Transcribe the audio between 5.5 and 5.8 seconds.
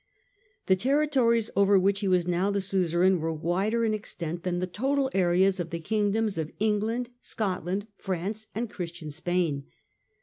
of the